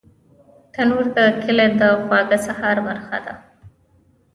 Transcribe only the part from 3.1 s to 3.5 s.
ده